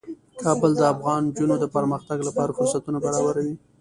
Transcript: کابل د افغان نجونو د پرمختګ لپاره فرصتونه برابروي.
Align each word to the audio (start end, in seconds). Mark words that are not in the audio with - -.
کابل 0.43 0.71
د 0.77 0.81
افغان 0.93 1.21
نجونو 1.27 1.55
د 1.59 1.65
پرمختګ 1.75 2.17
لپاره 2.27 2.55
فرصتونه 2.57 2.97
برابروي. 3.05 3.53